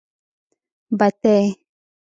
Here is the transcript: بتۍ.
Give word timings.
بتۍ. 0.97 1.45